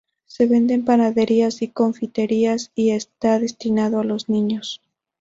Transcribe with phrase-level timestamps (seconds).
[0.25, 4.81] Se vende en panaderías y confiterías y está destinado a los niños.